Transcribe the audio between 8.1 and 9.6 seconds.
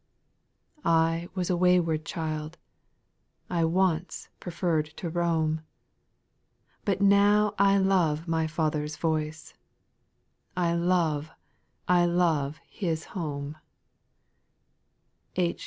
my Father's voice,—